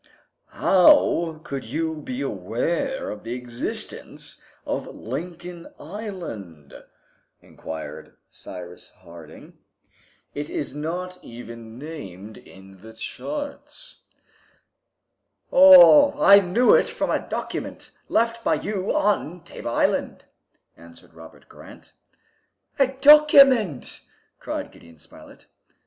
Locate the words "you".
1.63-1.97, 18.55-18.95